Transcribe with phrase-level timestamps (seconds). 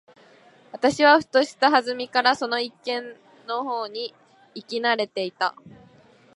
[0.71, 3.15] 私はふとした機会（はずみ）からその一軒
[3.45, 4.15] の方に
[4.55, 5.53] 行き慣（な）れていた。